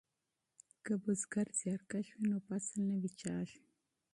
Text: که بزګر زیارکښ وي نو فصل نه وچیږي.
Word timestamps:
که 0.85 0.93
بزګر 1.03 1.47
زیارکښ 1.59 2.07
وي 2.13 2.25
نو 2.29 2.37
فصل 2.47 2.75
نه 2.89 2.95
وچیږي. 3.01 3.59